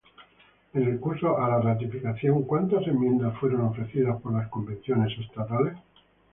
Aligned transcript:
En 0.73 0.81
el 0.81 0.99
curso 0.99 1.37
a 1.39 1.47
la 1.47 1.61
ratificación, 1.61 2.41
¿cuántas 2.41 2.87
enmiendas 2.87 3.37
fueron 3.37 3.61
ofrecidas 3.61 4.19
por 4.19 4.33
las 4.33 4.47
convenciones 4.47 5.11
Estatales? 5.19 5.77